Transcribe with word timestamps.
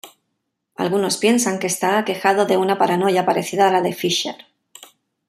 Algunos 0.77 1.17
piensan 1.17 1.59
que 1.59 1.67
está 1.67 1.99
aquejado 1.99 2.47
de 2.47 2.57
una 2.57 2.79
paranoia 2.79 3.23
parecida 3.23 3.67
a 3.67 3.71
la 3.71 3.81
de 3.83 3.93
Fischer. 3.93 4.47